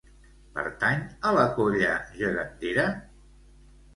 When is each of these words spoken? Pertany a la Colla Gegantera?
Pertany 0.53 1.01
a 1.31 1.33
la 1.35 1.43
Colla 1.59 1.91
Gegantera? 2.15 2.87